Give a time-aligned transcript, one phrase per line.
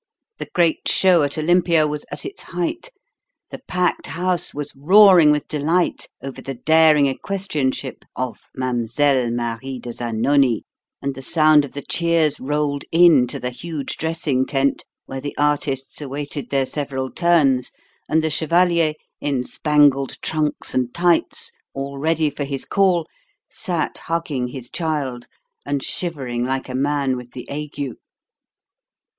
[0.39, 2.89] The great show at Olympia was at its height;
[3.51, 9.29] the packed house was roaring with delight over the daring equestrianship of "Mlle.
[9.29, 10.63] Marie de Zanoni,"
[11.03, 15.37] and the sound of the cheers rolled in to the huge dressing tent, where the
[15.37, 17.71] artists awaited their several turns,
[18.09, 23.05] and the chevalier, in spangled trunks and tights, all ready for his call,
[23.51, 25.27] sat hugging his child
[25.63, 27.91] and shivering like a man with the ague.